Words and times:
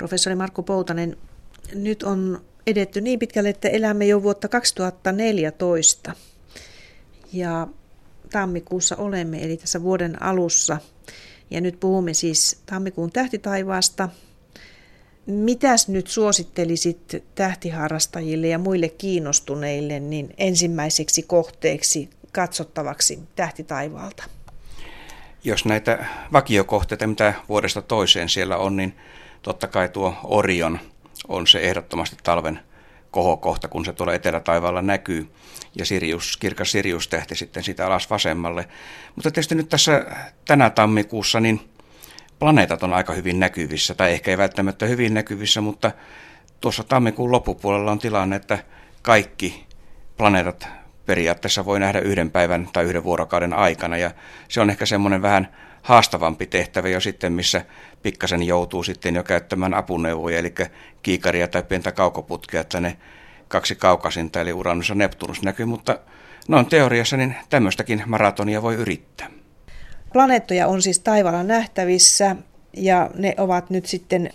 Professori 0.00 0.36
Markku 0.36 0.62
Poutanen, 0.62 1.16
nyt 1.74 2.02
on 2.02 2.40
edetty 2.66 3.00
niin 3.00 3.18
pitkälle, 3.18 3.48
että 3.48 3.68
elämme 3.68 4.06
jo 4.06 4.22
vuotta 4.22 4.48
2014. 4.48 6.12
Ja 7.32 7.68
tammikuussa 8.30 8.96
olemme, 8.96 9.44
eli 9.44 9.56
tässä 9.56 9.82
vuoden 9.82 10.22
alussa. 10.22 10.78
Ja 11.50 11.60
nyt 11.60 11.80
puhumme 11.80 12.14
siis 12.14 12.60
tammikuun 12.66 13.12
tähtitaivaasta. 13.12 14.08
Mitäs 15.26 15.88
nyt 15.88 16.06
suosittelisit 16.06 17.24
tähtiharrastajille 17.34 18.48
ja 18.48 18.58
muille 18.58 18.88
kiinnostuneille 18.88 20.00
niin 20.00 20.34
ensimmäiseksi 20.38 21.22
kohteeksi 21.22 22.10
katsottavaksi 22.32 23.18
tähtitaivaalta? 23.36 24.24
Jos 25.44 25.64
näitä 25.64 26.06
vakiokohteita, 26.32 27.06
mitä 27.06 27.34
vuodesta 27.48 27.82
toiseen 27.82 28.28
siellä 28.28 28.56
on, 28.56 28.76
niin 28.76 28.94
totta 29.42 29.66
kai 29.66 29.88
tuo 29.88 30.14
Orion 30.24 30.78
on 31.28 31.46
se 31.46 31.58
ehdottomasti 31.58 32.16
talven 32.22 32.60
kohokohta, 33.10 33.68
kun 33.68 33.84
se 33.84 33.92
tuolla 33.92 34.14
etelätaivaalla 34.14 34.82
näkyy, 34.82 35.30
ja 35.74 35.86
Sirius, 35.86 36.36
kirkas 36.36 36.72
Sirius-tähti 36.72 37.34
sitten 37.34 37.62
sitä 37.62 37.86
alas 37.86 38.10
vasemmalle. 38.10 38.68
Mutta 39.14 39.30
tietysti 39.30 39.54
nyt 39.54 39.68
tässä 39.68 40.06
tänä 40.46 40.70
tammikuussa, 40.70 41.40
niin 41.40 41.60
planeetat 42.38 42.82
on 42.82 42.92
aika 42.92 43.12
hyvin 43.12 43.40
näkyvissä, 43.40 43.94
tai 43.94 44.12
ehkä 44.12 44.30
ei 44.30 44.38
välttämättä 44.38 44.86
hyvin 44.86 45.14
näkyvissä, 45.14 45.60
mutta 45.60 45.92
tuossa 46.60 46.84
tammikuun 46.84 47.32
loppupuolella 47.32 47.90
on 47.90 47.98
tilanne, 47.98 48.36
että 48.36 48.58
kaikki 49.02 49.66
planeetat 50.16 50.68
periaatteessa 51.06 51.64
voi 51.64 51.80
nähdä 51.80 52.00
yhden 52.00 52.30
päivän 52.30 52.68
tai 52.72 52.84
yhden 52.84 53.04
vuorokauden 53.04 53.52
aikana, 53.52 53.96
ja 53.96 54.10
se 54.48 54.60
on 54.60 54.70
ehkä 54.70 54.86
semmoinen 54.86 55.22
vähän 55.22 55.48
haastavampi 55.82 56.46
tehtävä 56.46 56.88
jo 56.88 57.00
sitten, 57.00 57.32
missä 57.32 57.64
pikkasen 58.02 58.42
joutuu 58.42 58.82
sitten 58.82 59.14
jo 59.14 59.22
käyttämään 59.22 59.74
apuneuvoja, 59.74 60.38
eli 60.38 60.54
kiikaria 61.02 61.48
tai 61.48 61.62
pientä 61.62 61.92
kaukoputkea, 61.92 62.60
että 62.60 62.80
ne 62.80 62.96
kaksi 63.48 63.74
kaukasinta, 63.74 64.40
eli 64.40 64.52
Uranus 64.52 64.88
ja 64.88 64.94
Neptunus 64.94 65.42
näkyy, 65.42 65.66
mutta 65.66 65.98
noin 66.48 66.66
teoriassa 66.66 67.16
niin 67.16 67.36
tämmöistäkin 67.50 68.02
maratonia 68.06 68.62
voi 68.62 68.74
yrittää. 68.74 69.30
Planeettoja 70.12 70.66
on 70.66 70.82
siis 70.82 70.98
taivaalla 70.98 71.42
nähtävissä 71.42 72.36
ja 72.76 73.10
ne 73.14 73.34
ovat 73.36 73.70
nyt 73.70 73.86
sitten 73.86 74.30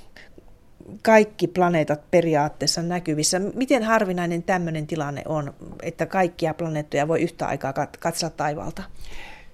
kaikki 1.01 1.47
planeetat 1.47 2.11
periaatteessa 2.11 2.81
näkyvissä. 2.81 3.39
Miten 3.39 3.83
harvinainen 3.83 4.43
tämmöinen 4.43 4.87
tilanne 4.87 5.21
on, 5.25 5.53
että 5.83 6.05
kaikkia 6.05 6.53
planeettoja 6.53 7.07
voi 7.07 7.21
yhtä 7.21 7.47
aikaa 7.47 7.73
katsella 7.99 8.33
taivaalta? 8.37 8.83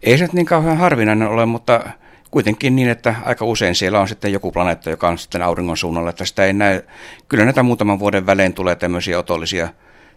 Ei 0.03 0.17
se 0.17 0.27
niin 0.33 0.45
kauhean 0.45 0.77
harvinainen 0.77 1.27
ole, 1.27 1.45
mutta 1.45 1.89
kuitenkin 2.31 2.75
niin, 2.75 2.89
että 2.89 3.16
aika 3.25 3.45
usein 3.45 3.75
siellä 3.75 3.99
on 3.99 4.08
sitten 4.08 4.33
joku 4.33 4.52
planeetta, 4.52 4.89
joka 4.89 5.08
on 5.08 5.17
sitten 5.17 5.41
auringon 5.41 5.77
suunnalla, 5.77 6.09
että 6.09 6.25
sitä 6.25 6.45
ei 6.45 6.53
näe. 6.53 6.83
Kyllä 7.27 7.43
näitä 7.45 7.63
muutaman 7.63 7.99
vuoden 7.99 8.25
välein 8.25 8.53
tulee 8.53 8.75
tämmöisiä 8.75 9.19
otollisia 9.19 9.69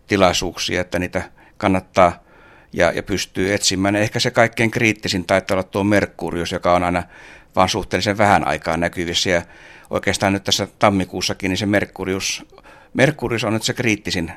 tilaisuuksia, 0.06 0.80
että 0.80 0.98
niitä 0.98 1.22
kannattaa 1.56 2.24
ja, 2.72 2.92
ja 2.92 3.02
pystyy 3.02 3.54
etsimään. 3.54 3.96
Ehkä 3.96 4.20
se 4.20 4.30
kaikkein 4.30 4.70
kriittisin 4.70 5.24
taitaa 5.24 5.54
olla 5.54 5.62
tuo 5.62 5.84
Merkurius, 5.84 6.52
joka 6.52 6.74
on 6.74 6.84
aina 6.84 7.02
vaan 7.56 7.69
suhteellisen 7.69 8.19
vähän 8.19 8.46
aikaa 8.46 8.76
näkyvissä. 8.76 9.30
Ja 9.30 9.42
oikeastaan 9.91 10.32
nyt 10.32 10.44
tässä 10.44 10.69
tammikuussakin, 10.78 11.48
niin 11.48 11.58
se 11.58 11.66
Merkurius, 11.66 12.46
Merkurius 12.94 13.44
on 13.44 13.52
nyt 13.52 13.62
se 13.62 13.74
kriittisin 13.74 14.32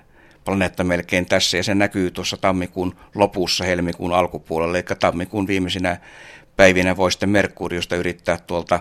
planeetta 0.47 0.83
melkein 0.83 1.25
tässä, 1.25 1.57
ja 1.57 1.63
se 1.63 1.75
näkyy 1.75 2.11
tuossa 2.11 2.37
tammikuun 2.37 2.95
lopussa, 3.15 3.63
helmikuun 3.63 4.13
alkupuolella, 4.13 4.77
eli 4.77 4.85
tammikuun 4.99 5.47
viimeisinä 5.47 5.97
päivinä 6.55 6.97
voi 6.97 7.11
sitten 7.11 7.29
Merkuriusta 7.29 7.95
yrittää 7.95 8.37
tuolta 8.37 8.79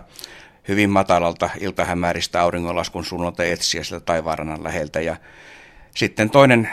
hyvin 0.69 0.91
matalalta 0.91 1.51
iltahämäristä 1.61 2.43
auringonlaskun 2.43 3.05
suunnalta 3.05 3.45
etsiä 3.45 3.85
sieltä 3.85 4.05
taivaanrannan 4.05 4.65
läheltä. 4.65 5.01
Ja 5.01 5.17
sitten 5.97 6.31
toinen 6.31 6.69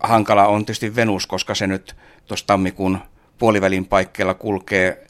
hankala 0.00 0.46
on 0.46 0.64
tietysti 0.64 0.96
Venus, 0.96 1.26
koska 1.26 1.54
se 1.54 1.66
nyt 1.66 1.96
tuossa 2.26 2.46
tammikuun 2.46 2.98
puolivälin 3.38 3.86
paikkeilla 3.86 4.34
kulkee 4.34 5.06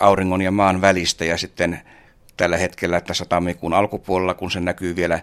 auringon 0.00 0.42
ja 0.42 0.50
maan 0.50 0.80
välistä 0.80 1.24
ja 1.24 1.36
sitten 1.36 1.80
tällä 2.36 2.56
hetkellä 2.56 3.00
tässä 3.00 3.24
tammikuun 3.24 3.74
alkupuolella, 3.74 4.34
kun 4.34 4.50
se 4.50 4.60
näkyy 4.60 4.96
vielä 4.96 5.20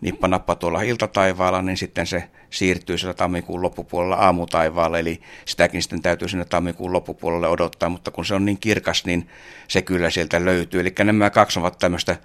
nippanappa 0.00 0.54
tuolla 0.54 0.82
iltataivaalla, 0.82 1.62
niin 1.62 1.76
sitten 1.76 2.06
se 2.06 2.28
siirtyy 2.50 2.98
siellä 2.98 3.14
tammikuun 3.14 3.62
loppupuolella 3.62 4.16
aamutaivaalla, 4.16 4.98
eli 4.98 5.20
sitäkin 5.44 5.82
sitten 5.82 6.02
täytyy 6.02 6.28
sinne 6.28 6.44
tammikuun 6.44 6.92
loppupuolelle 6.92 7.48
odottaa, 7.48 7.88
mutta 7.88 8.10
kun 8.10 8.24
se 8.24 8.34
on 8.34 8.44
niin 8.44 8.58
kirkas, 8.58 9.04
niin 9.04 9.28
se 9.68 9.82
kyllä 9.82 10.10
sieltä 10.10 10.44
löytyy. 10.44 10.80
Eli 10.80 10.94
nämä 11.04 11.30
kaksi 11.30 11.58
ovat 11.58 11.78
tämmöistä 11.78 12.16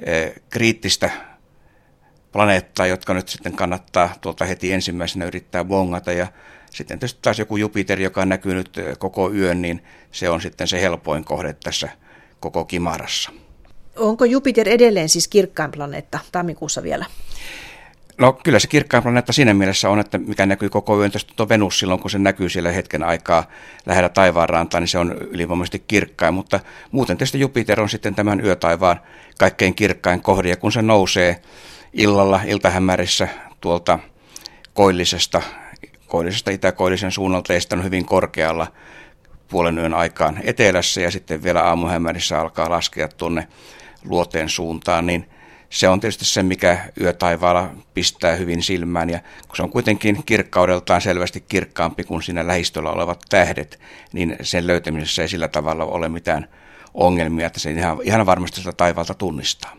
e, 0.00 0.28
kriittistä 0.50 1.10
planeettaa, 2.32 2.86
jotka 2.86 3.14
nyt 3.14 3.28
sitten 3.28 3.52
kannattaa 3.52 4.14
tuolta 4.20 4.44
heti 4.44 4.72
ensimmäisenä 4.72 5.24
yrittää 5.24 5.64
bongata, 5.64 6.12
ja 6.12 6.26
sitten 6.70 6.98
tietysti 6.98 7.20
taas 7.22 7.38
joku 7.38 7.56
Jupiter, 7.56 8.00
joka 8.00 8.22
on 8.22 8.28
näkynyt 8.28 8.78
e, 8.78 8.94
koko 8.98 9.32
yön, 9.32 9.62
niin 9.62 9.84
se 10.12 10.30
on 10.30 10.40
sitten 10.40 10.68
se 10.68 10.80
helpoin 10.80 11.24
kohde 11.24 11.56
tässä 11.64 11.88
koko 12.40 12.64
kimarassa. 12.64 13.30
Onko 13.98 14.24
Jupiter 14.24 14.68
edelleen 14.68 15.08
siis 15.08 15.28
kirkkain 15.28 15.70
planeetta 15.70 16.18
tammikuussa 16.32 16.82
vielä? 16.82 17.06
No 18.18 18.32
kyllä 18.32 18.58
se 18.58 18.68
kirkkain 18.68 19.02
planeetta 19.02 19.32
siinä 19.32 19.54
mielessä 19.54 19.90
on, 19.90 19.98
että 19.98 20.18
mikä 20.18 20.46
näkyy 20.46 20.68
koko 20.68 21.00
yön. 21.00 21.10
Tietysti 21.10 21.32
tuo 21.36 21.48
Venus 21.48 21.78
silloin, 21.78 22.00
kun 22.00 22.10
se 22.10 22.18
näkyy 22.18 22.48
siellä 22.48 22.72
hetken 22.72 23.02
aikaa 23.02 23.44
lähellä 23.86 24.08
taivaanrantaa, 24.08 24.80
niin 24.80 24.88
se 24.88 24.98
on 24.98 25.12
ylivoimaisesti 25.12 25.84
kirkkain. 25.88 26.34
Mutta 26.34 26.60
muuten 26.90 27.16
tietysti 27.16 27.40
Jupiter 27.40 27.80
on 27.80 27.88
sitten 27.88 28.14
tämän 28.14 28.44
yötaivaan 28.44 29.00
kaikkein 29.38 29.74
kirkkain 29.74 30.22
kohde. 30.22 30.48
Ja 30.48 30.56
kun 30.56 30.72
se 30.72 30.82
nousee 30.82 31.42
illalla, 31.92 32.40
iltahämärissä 32.46 33.28
tuolta 33.60 33.98
koillisesta, 34.74 35.42
koillisesta 36.06 36.50
itäkoillisen 36.50 37.12
suunnalta 37.12 37.52
ja 37.52 37.60
on 37.72 37.84
hyvin 37.84 38.06
korkealla 38.06 38.66
puolen 39.48 39.78
yön 39.78 39.94
aikaan 39.94 40.40
etelässä 40.42 41.00
ja 41.00 41.10
sitten 41.10 41.42
vielä 41.42 41.62
aamuhämärissä 41.62 42.40
alkaa 42.40 42.70
laskea 42.70 43.08
tuonne 43.08 43.48
luoteen 44.04 44.48
suuntaan, 44.48 45.06
niin 45.06 45.30
se 45.70 45.88
on 45.88 46.00
tietysti 46.00 46.24
se, 46.24 46.42
mikä 46.42 46.78
yötaivaalla 47.00 47.70
pistää 47.94 48.36
hyvin 48.36 48.62
silmään. 48.62 49.10
Ja 49.10 49.20
kun 49.46 49.56
se 49.56 49.62
on 49.62 49.70
kuitenkin 49.70 50.22
kirkkaudeltaan 50.26 51.00
selvästi 51.00 51.40
kirkkaampi 51.40 52.04
kuin 52.04 52.22
siinä 52.22 52.46
lähistöllä 52.46 52.90
olevat 52.90 53.20
tähdet, 53.28 53.80
niin 54.12 54.36
sen 54.42 54.66
löytämisessä 54.66 55.22
ei 55.22 55.28
sillä 55.28 55.48
tavalla 55.48 55.84
ole 55.84 56.08
mitään 56.08 56.48
ongelmia, 56.94 57.46
että 57.46 57.60
se 57.60 57.70
ihan, 57.70 57.98
ihan 58.02 58.26
varmasti 58.26 58.60
sitä 58.60 58.72
taivaalta 58.72 59.14
tunnistaa. 59.14 59.76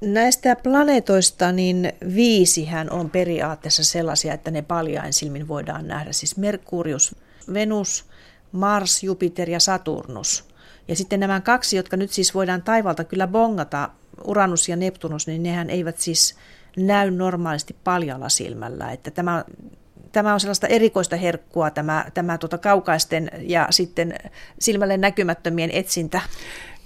Näistä 0.00 0.56
planeetoista 0.56 1.52
niin 1.52 1.92
viisihän 2.14 2.90
on 2.90 3.10
periaatteessa 3.10 3.84
sellaisia, 3.84 4.34
että 4.34 4.50
ne 4.50 4.62
paljain 4.62 5.12
silmin 5.12 5.48
voidaan 5.48 5.88
nähdä. 5.88 6.12
Siis 6.12 6.36
Merkurius, 6.36 7.16
Venus, 7.54 8.04
Mars, 8.52 9.02
Jupiter 9.02 9.50
ja 9.50 9.60
Saturnus. 9.60 10.53
Ja 10.88 10.96
sitten 10.96 11.20
nämä 11.20 11.40
kaksi, 11.40 11.76
jotka 11.76 11.96
nyt 11.96 12.10
siis 12.10 12.34
voidaan 12.34 12.62
taivalta 12.62 13.04
kyllä 13.04 13.26
bongata, 13.26 13.88
Uranus 14.24 14.68
ja 14.68 14.76
Neptunus, 14.76 15.26
niin 15.26 15.42
nehän 15.42 15.70
eivät 15.70 15.98
siis 15.98 16.36
näy 16.76 17.10
normaalisti 17.10 17.76
paljalla 17.84 18.28
silmällä. 18.28 18.92
Että 18.92 19.10
tämä, 19.10 19.44
tämä 20.12 20.34
on 20.34 20.40
sellaista 20.40 20.66
erikoista 20.66 21.16
herkkua, 21.16 21.70
tämä, 21.70 22.04
tämä 22.14 22.38
tuota 22.38 22.58
kaukaisten 22.58 23.30
ja 23.38 23.66
sitten 23.70 24.14
silmälle 24.58 24.96
näkymättömien 24.96 25.70
etsintä. 25.70 26.20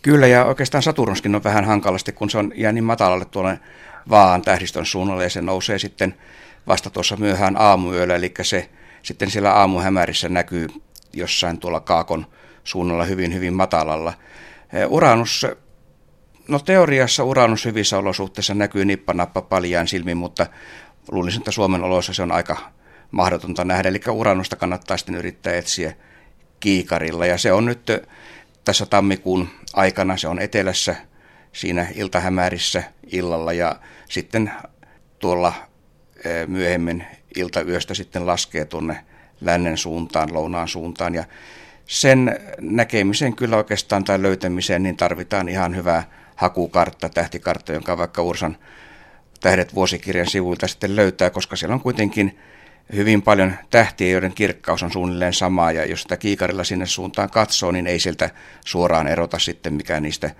Kyllä, 0.03 0.27
ja 0.27 0.45
oikeastaan 0.45 0.83
Saturnuskin 0.83 1.35
on 1.35 1.45
vähän 1.45 1.65
hankalasti, 1.65 2.13
kun 2.13 2.31
se 2.31 2.39
on 2.39 2.53
jää 2.55 2.73
niin 2.73 2.85
matalalle 2.85 3.25
tuolle 3.25 3.61
vaan 4.11 4.43
tähdistön 4.43 4.87
suunnalle, 4.87 5.23
ja 5.23 5.31
se 5.31 5.43
nousee 5.43 5.79
sitten 5.79 6.15
vasta 6.67 6.91
tuossa 6.91 7.17
myöhään 7.17 7.61
aamuyöllä, 7.61 8.15
eli 8.15 8.35
se 8.43 8.69
sitten 9.03 9.31
siellä 9.31 9.53
aamuhämärissä 9.53 10.29
näkyy 10.29 10.69
jossain 11.13 11.59
tuolla 11.59 11.81
Kaakon 11.81 12.27
suunnalla 12.69 13.05
hyvin, 13.05 13.35
hyvin 13.35 13.55
matalalla. 13.55 14.13
Eh, 14.73 14.93
Uranus, 14.93 15.47
no 16.49 16.59
teoriassa 16.59 17.25
Uranus 17.25 17.65
hyvissä 17.65 17.99
olosuhteissa 17.99 18.55
näkyy 18.55 18.85
nippanappa 18.85 19.43
paljaan 19.43 19.89
silmin, 19.89 20.17
mutta 20.17 20.47
luulisin, 21.11 21.41
että 21.41 21.51
Suomen 21.51 21.83
oloissa 21.83 22.13
se 22.13 22.23
on 22.23 22.33
aika 22.33 22.57
mahdotonta 23.11 23.65
nähdä. 23.65 23.89
Eli 23.89 24.01
Uranusta 24.11 24.57
kannattaa 24.57 24.97
sitten 24.97 25.15
yrittää 25.15 25.55
etsiä 25.55 25.93
kiikarilla. 26.61 27.27
Ja 27.27 27.39
se 27.39 27.53
on 27.53 27.65
nyt 27.65 27.91
eh, 27.91 28.01
tässä 28.65 28.87
tammikuun 28.87 29.49
aikana, 29.75 30.17
se 30.17 30.29
on 30.29 30.39
etelässä 30.39 30.97
siinä 31.53 31.87
iltahämärissä 31.95 32.83
illalla 33.13 33.53
ja 33.53 33.77
sitten 34.09 34.53
tuolla 35.19 35.53
eh, 36.25 36.47
myöhemmin 36.47 37.05
iltayöstä 37.37 37.95
sitten 37.95 38.27
laskee 38.27 38.65
tuonne 38.65 39.05
lännen 39.41 39.77
suuntaan, 39.77 40.35
lounaan 40.35 40.69
suuntaan. 40.69 41.15
Ja 41.15 41.25
sen 41.89 42.41
näkemiseen 42.61 43.37
kyllä 43.37 43.57
oikeastaan 43.57 44.05
tai 44.05 44.23
löytämiseen 44.23 44.83
niin 44.83 44.97
tarvitaan 44.97 45.49
ihan 45.49 45.77
hyvää 45.77 46.03
hakukartta, 46.37 47.09
tähtikartta, 47.09 47.73
jonka 47.73 47.99
vaikka 47.99 48.23
Ursan 48.23 48.57
tähdet 49.41 49.75
vuosikirjan 49.75 50.27
sivuilta 50.27 50.69
sitten 50.69 50.97
löytää, 50.97 51.31
koska 51.31 51.57
siellä 51.57 51.75
on 51.75 51.81
kuitenkin 51.81 52.39
hyvin 52.93 53.23
paljon 53.23 53.55
tähtiä, 53.71 54.11
joiden 54.11 54.33
kirkkaus 54.35 54.83
on 54.83 54.93
suunnilleen 54.93 55.33
sama, 55.33 55.73
ja 55.73 55.85
jos 55.85 56.03
sitä 56.03 56.17
kiikarilla 56.17 56.65
sinne 56.65 56.87
suuntaan 56.87 57.31
katsoo, 57.31 57.71
niin 57.71 57.87
ei 57.87 58.01
sieltä 58.01 58.31
suoraan 58.65 59.09
erota 59.09 59.39
sitten, 59.39 59.75
mikä 59.75 60.01
niistä 60.01 60.31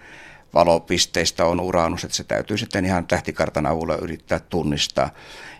valopisteistä 0.55 1.47
on 1.47 1.61
Uranus, 1.61 2.05
että 2.05 2.17
se 2.17 2.25
täytyy 2.25 2.59
sitten 2.59 2.85
ihan 2.85 3.07
tähtikartan 3.07 3.67
avulla 3.67 3.97
yrittää 3.97 4.41
tunnistaa. 4.41 5.11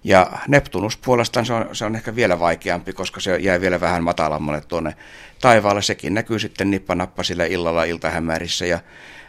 Ja 0.05 0.31
Neptunus 0.49 0.97
puolestaan 0.97 1.47
se 1.47 1.53
on, 1.53 1.69
se 1.73 1.85
on 1.85 1.97
ehkä 1.97 2.15
vielä 2.15 2.41
vaikeampi, 2.41 2.93
koska 2.93 3.21
se 3.21 3.37
jää 3.37 3.61
vielä 3.61 3.81
vähän 3.81 4.05
matalammalle 4.05 4.61
tuonne 4.61 4.95
taivaalle. 5.41 5.83
Sekin 5.83 6.15
näkyy 6.15 6.39
sitten 6.39 6.71
nippanappa 6.71 7.23
sillä 7.23 7.45
illalla 7.45 7.85
iltahämärissä 7.85 8.67
ja 8.67 8.81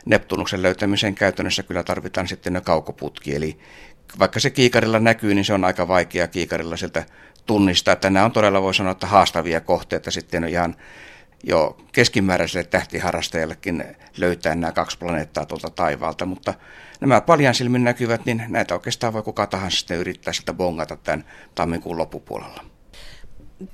Neptunuksen 0.06 0.62
löytämiseen 0.62 1.16
käytännössä 1.16 1.64
kyllä 1.64 1.84
tarvitaan 1.84 2.28
sitten 2.28 2.54
ne 2.54 2.62
kaukoputki. 2.62 3.36
Eli 3.36 3.60
vaikka 4.20 4.40
se 4.40 4.50
kiikarilla 4.50 5.00
näkyy, 5.00 5.36
niin 5.36 5.46
se 5.46 5.54
on 5.54 5.66
aika 5.66 5.88
vaikea 5.88 6.28
kiikarilla 6.28 6.78
sieltä 6.78 7.06
tunnistaa. 7.46 7.92
Että 7.92 8.10
nämä 8.10 8.26
on 8.26 8.32
todella, 8.32 8.62
voi 8.62 8.74
sanoa, 8.74 8.92
että 8.92 9.08
haastavia 9.08 9.62
kohteita 9.62 10.12
sitten 10.12 10.44
ihan 10.44 10.76
jo 11.44 11.78
keskimääräiselle 11.92 12.68
tähtiharrastajallekin 12.68 13.84
löytää 14.18 14.56
nämä 14.56 14.72
kaksi 14.72 14.98
planeettaa 14.98 15.46
tuolta 15.46 15.70
taivaalta, 15.70 16.26
mutta 16.26 16.54
nämä 17.02 17.22
paljon 17.22 17.56
silmin 17.56 17.84
näkyvät, 17.84 18.26
niin 18.26 18.44
näitä 18.48 18.74
oikeastaan 18.74 19.14
voi 19.14 19.24
kuka 19.24 19.48
tahansa 19.48 19.78
sitten 19.78 19.98
yrittää 19.98 20.34
sitä 20.34 20.54
bongata 20.54 20.96
tämän 20.96 21.26
tammikuun 21.56 21.98
loppupuolella. 21.98 22.64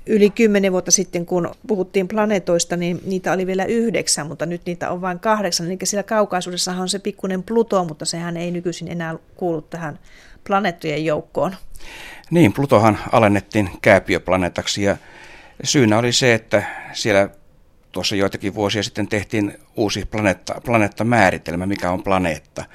Yli 0.06 0.30
kymmenen 0.30 0.72
vuotta 0.72 0.92
sitten, 0.92 1.26
kun 1.26 1.52
puhuttiin 1.68 2.08
planeetoista, 2.08 2.78
niin 2.78 3.02
niitä 3.06 3.32
oli 3.32 3.48
vielä 3.48 3.66
yhdeksän, 3.66 4.28
mutta 4.28 4.46
nyt 4.46 4.62
niitä 4.66 4.92
on 4.92 5.02
vain 5.02 5.20
kahdeksan. 5.20 5.68
Eli 5.68 5.78
siellä 5.84 6.04
kaukaisuudessahan 6.04 6.82
on 6.82 6.90
se 6.90 7.00
pikkuinen 7.00 7.44
Pluto, 7.44 7.86
mutta 7.86 8.06
sehän 8.06 8.38
ei 8.38 8.52
nykyisin 8.52 8.92
enää 8.92 9.16
kuulu 9.36 9.62
tähän 9.62 10.00
planeettojen 10.48 11.06
joukkoon. 11.06 11.56
Niin, 12.32 12.54
Plutohan 12.54 12.98
alennettiin 13.12 13.70
kääpiöplaneetaksi 13.82 14.84
ja 14.84 14.98
syynä 15.64 15.98
oli 15.98 16.12
se, 16.12 16.34
että 16.34 16.64
siellä 16.94 17.30
tuossa 17.96 18.16
joitakin 18.16 18.56
vuosia 18.56 18.84
sitten 18.84 19.08
tehtiin 19.08 19.58
uusi 19.76 20.06
planeetta, 20.06 20.62
planeettamääritelmä, 20.66 21.66
mikä 21.66 21.92
on 21.92 22.04
planeetta. 22.04 22.66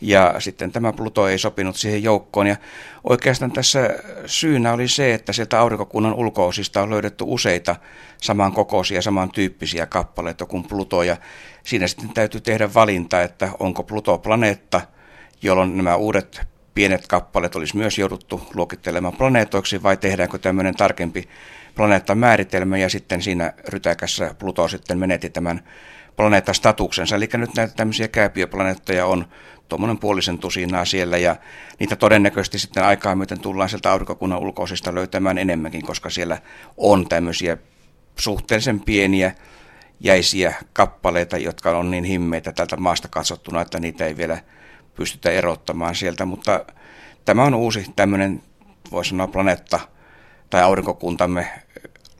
Ja 0.00 0.34
sitten 0.38 0.72
tämä 0.72 0.92
Pluto 0.92 1.28
ei 1.28 1.38
sopinut 1.38 1.76
siihen 1.76 2.02
joukkoon. 2.02 2.46
Ja 2.46 2.56
oikeastaan 3.04 3.52
tässä 3.52 3.90
syynä 4.26 4.72
oli 4.72 4.88
se, 4.88 5.14
että 5.14 5.32
sieltä 5.32 5.60
aurinkokunnan 5.60 6.14
ulkoosista 6.14 6.82
on 6.82 6.90
löydetty 6.90 7.24
useita 7.26 7.76
samankokoisia, 8.22 9.02
samantyyppisiä 9.02 9.86
kappaleita 9.86 10.46
kuin 10.46 10.64
Pluto. 10.64 11.02
Ja 11.02 11.16
siinä 11.62 11.86
sitten 11.86 12.14
täytyy 12.14 12.40
tehdä 12.40 12.74
valinta, 12.74 13.22
että 13.22 13.48
onko 13.60 13.82
Pluto 13.82 14.18
planeetta, 14.18 14.80
jolloin 15.42 15.76
nämä 15.76 15.96
uudet 15.96 16.40
pienet 16.74 17.06
kappaleet 17.06 17.56
olisi 17.56 17.76
myös 17.76 17.98
jouduttu 17.98 18.48
luokittelemaan 18.54 19.16
planeetoiksi, 19.16 19.82
vai 19.82 19.96
tehdäänkö 19.96 20.38
tämmöinen 20.38 20.74
tarkempi 20.74 21.28
planeettamääritelmä 21.78 22.78
ja 22.78 22.88
sitten 22.88 23.22
siinä 23.22 23.52
rytäkässä 23.68 24.34
Pluto 24.38 24.68
sitten 24.68 24.98
menetti 24.98 25.30
tämän 25.30 25.60
planeettastatuksensa. 26.16 27.16
Eli 27.16 27.28
nyt 27.34 27.54
näitä 27.56 27.74
tämmöisiä 27.74 28.08
kääpiöplaneettoja 28.08 29.06
on 29.06 29.28
tuommoinen 29.68 29.98
puolisen 29.98 30.38
tusinaa 30.38 30.84
siellä 30.84 31.18
ja 31.18 31.36
niitä 31.78 31.96
todennäköisesti 31.96 32.58
sitten 32.58 32.84
aikaa 32.84 33.14
myöten 33.14 33.40
tullaan 33.40 33.68
sieltä 33.68 33.92
aurinkokunnan 33.92 34.38
ulkoisista 34.38 34.94
löytämään 34.94 35.38
enemmänkin, 35.38 35.82
koska 35.82 36.10
siellä 36.10 36.38
on 36.76 37.08
tämmöisiä 37.08 37.56
suhteellisen 38.18 38.80
pieniä 38.80 39.34
jäisiä 40.00 40.54
kappaleita, 40.72 41.36
jotka 41.36 41.78
on 41.78 41.90
niin 41.90 42.04
himmeitä 42.04 42.52
tältä 42.52 42.76
maasta 42.76 43.08
katsottuna, 43.08 43.60
että 43.60 43.80
niitä 43.80 44.06
ei 44.06 44.16
vielä 44.16 44.38
pystytä 44.94 45.30
erottamaan 45.30 45.94
sieltä, 45.94 46.24
mutta 46.24 46.64
tämä 47.24 47.44
on 47.44 47.54
uusi 47.54 47.86
tämmöinen, 47.96 48.42
voisi 48.90 49.10
sanoa 49.10 49.26
planeetta 49.26 49.80
tai 50.50 50.62
aurinkokuntamme 50.62 51.48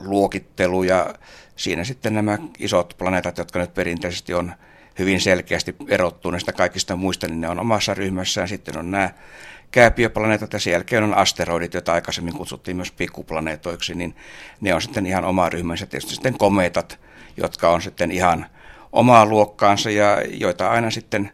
luokittelu 0.01 0.83
ja 0.83 1.15
siinä 1.57 1.85
sitten 1.85 2.15
nämä 2.15 2.39
isot 2.59 2.95
planeetat, 2.99 3.39
jotka 3.39 3.59
nyt 3.59 3.75
perinteisesti 3.75 4.35
on 4.35 4.53
hyvin 4.99 5.21
selkeästi 5.21 5.77
erottuneista 5.89 6.53
kaikista 6.53 6.97
muista, 6.97 7.27
niin 7.27 7.41
ne 7.41 7.49
on 7.49 7.61
omassa 7.61 7.95
ryhmässään. 7.95 8.49
Sitten 8.49 8.79
on 8.79 8.91
nämä 8.91 9.11
kääpiöplaneetat 9.71 10.53
ja 10.53 10.59
sen 10.59 10.73
jälkeen 10.73 11.05
on 11.05 11.15
asteroidit, 11.15 11.75
joita 11.75 11.93
aikaisemmin 11.93 12.35
kutsuttiin 12.35 12.77
myös 12.77 12.93
pikkuplaneetoiksi, 12.93 13.95
niin 13.95 14.17
ne 14.61 14.75
on 14.75 14.83
sitten 14.83 15.07
ihan 15.07 15.25
oma 15.25 15.49
ryhmänsä. 15.49 15.87
Tietysti 15.87 16.15
sitten 16.15 16.39
kometat, 16.39 17.01
jotka 17.37 17.71
on 17.71 17.83
sitten 17.83 18.11
ihan 18.11 18.47
omaa 18.93 19.27
luokkaansa 19.27 19.91
ja 19.91 20.23
joita 20.31 20.71
aina 20.71 20.91
sitten 20.91 21.33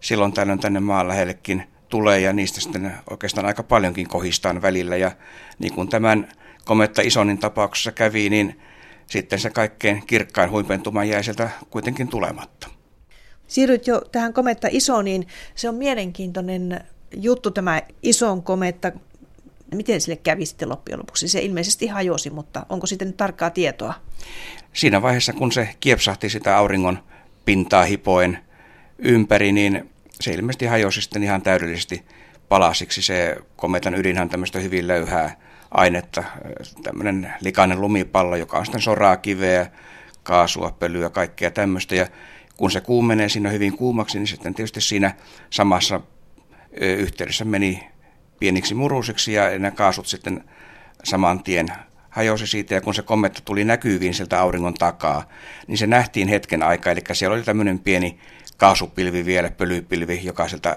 silloin 0.00 0.32
tällöin 0.32 0.58
tänne 0.58 0.80
maan 0.80 1.08
lähellekin 1.08 1.64
tulee 1.88 2.20
ja 2.20 2.32
niistä 2.32 2.60
sitten 2.60 2.94
oikeastaan 3.10 3.46
aika 3.46 3.62
paljonkin 3.62 4.08
kohistaan 4.08 4.62
välillä. 4.62 4.96
Ja 4.96 5.10
niin 5.58 5.74
kuin 5.74 5.88
tämän 5.88 6.28
kometta 6.68 7.02
Isonin 7.02 7.38
tapauksessa 7.38 7.92
kävi, 7.92 8.30
niin 8.30 8.60
sitten 9.06 9.38
se 9.38 9.50
kaikkein 9.50 10.06
kirkkain 10.06 10.50
huipentuma 10.50 11.04
jäi 11.04 11.24
sieltä 11.24 11.50
kuitenkin 11.70 12.08
tulematta. 12.08 12.68
Siirryt 13.46 13.86
jo 13.86 14.02
tähän 14.12 14.32
kometta 14.32 14.68
Isoniin. 14.70 15.26
Se 15.54 15.68
on 15.68 15.74
mielenkiintoinen 15.74 16.84
juttu 17.16 17.50
tämä 17.50 17.82
ison 18.02 18.42
kometta. 18.42 18.92
Miten 19.74 20.00
sille 20.00 20.16
kävi 20.16 20.46
sitten 20.46 20.68
loppujen 20.68 20.98
lopuksi? 20.98 21.28
Se 21.28 21.40
ilmeisesti 21.40 21.86
hajosi, 21.86 22.30
mutta 22.30 22.66
onko 22.68 22.86
sitten 22.86 23.12
tarkkaa 23.12 23.50
tietoa? 23.50 23.94
Siinä 24.72 25.02
vaiheessa, 25.02 25.32
kun 25.32 25.52
se 25.52 25.68
kiepsahti 25.80 26.30
sitä 26.30 26.56
auringon 26.56 26.98
pintaa 27.44 27.84
hipoen 27.84 28.38
ympäri, 28.98 29.52
niin 29.52 29.90
se 30.20 30.32
ilmeisesti 30.32 30.66
hajosi 30.66 31.02
sitten 31.02 31.22
ihan 31.22 31.42
täydellisesti 31.42 32.04
palasiksi. 32.48 33.02
Se 33.02 33.36
kometan 33.56 33.94
ydinhän 33.94 34.28
tämmöistä 34.28 34.58
hyvin 34.58 34.88
löyhää 34.88 35.47
ainetta, 35.70 36.24
tämmöinen 36.82 37.34
likainen 37.40 37.80
lumipallo, 37.80 38.36
joka 38.36 38.58
on 38.58 38.66
sitten 38.66 38.80
soraa, 38.80 39.16
kiveä, 39.16 39.66
kaasua, 40.22 40.76
pölyä, 40.78 41.10
kaikkea 41.10 41.50
tämmöistä. 41.50 41.94
Ja 41.94 42.06
kun 42.56 42.70
se 42.70 42.80
kuumenee 42.80 43.28
siinä 43.28 43.50
hyvin 43.50 43.76
kuumaksi, 43.76 44.18
niin 44.18 44.26
sitten 44.26 44.54
tietysti 44.54 44.80
siinä 44.80 45.14
samassa 45.50 46.00
yhteydessä 46.80 47.44
meni 47.44 47.88
pieniksi 48.40 48.74
murusiksi 48.74 49.32
ja 49.32 49.58
nämä 49.58 49.70
kaasut 49.70 50.06
sitten 50.06 50.44
saman 51.04 51.42
tien 51.42 51.68
hajosi 52.10 52.46
siitä 52.46 52.74
ja 52.74 52.80
kun 52.80 52.94
se 52.94 53.02
kometta 53.02 53.40
tuli 53.44 53.64
näkyviin 53.64 54.14
sieltä 54.14 54.40
auringon 54.40 54.74
takaa, 54.74 55.28
niin 55.66 55.78
se 55.78 55.86
nähtiin 55.86 56.28
hetken 56.28 56.62
aikaa. 56.62 56.92
Eli 56.92 57.00
siellä 57.12 57.34
oli 57.34 57.42
tämmöinen 57.42 57.78
pieni 57.78 58.18
kaasupilvi 58.56 59.24
vielä, 59.24 59.50
pölypilvi, 59.50 60.20
joka 60.24 60.48
sieltä 60.48 60.76